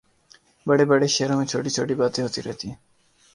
[0.65, 2.75] بڑے بڑے شہروں میں چھوٹی چھوٹی باتیں ہوتی رہتی ہیں